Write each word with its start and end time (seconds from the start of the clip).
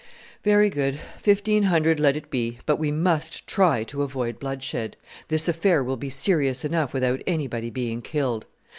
"Very 0.43 0.71
good; 0.71 0.99
fifteen 1.19 1.61
hundred 1.61 1.99
let 1.99 2.15
it 2.17 2.31
be; 2.31 2.57
but 2.65 2.77
we 2.77 2.91
must 2.91 3.45
try 3.45 3.83
to 3.83 4.01
avoid 4.01 4.39
bloodshed. 4.39 4.97
This 5.27 5.47
affair 5.47 5.83
will 5.83 5.95
be 5.95 6.09
serious 6.09 6.65
enough 6.65 6.91
without 6.91 7.21
anybody 7.27 7.69
being 7.69 8.01
killed. 8.01 8.47